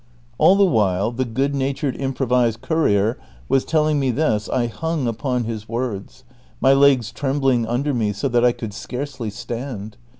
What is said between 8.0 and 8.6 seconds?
so that I